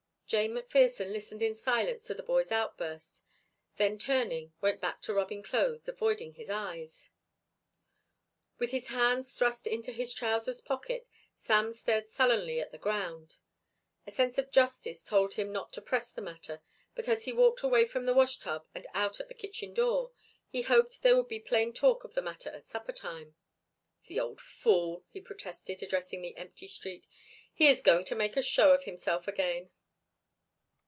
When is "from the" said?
17.85-18.13